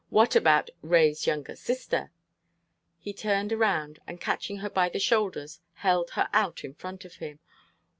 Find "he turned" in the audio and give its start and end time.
2.97-3.53